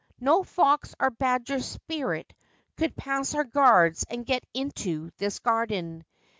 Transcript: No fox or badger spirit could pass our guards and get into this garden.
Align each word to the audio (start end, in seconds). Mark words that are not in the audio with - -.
No 0.19 0.43
fox 0.43 0.95
or 0.99 1.11
badger 1.11 1.59
spirit 1.59 2.33
could 2.75 2.95
pass 2.95 3.35
our 3.35 3.43
guards 3.43 4.03
and 4.09 4.25
get 4.25 4.43
into 4.51 5.11
this 5.19 5.37
garden. 5.37 6.05